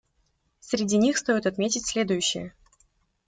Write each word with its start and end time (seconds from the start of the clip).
Среди 0.61 0.97
них 0.97 1.15
стоит 1.19 1.45
отметить 1.45 1.85
следующие. 1.85 2.55